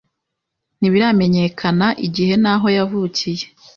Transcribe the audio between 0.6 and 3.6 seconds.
Ntibiramenyekana igihe n'aho yavukiye.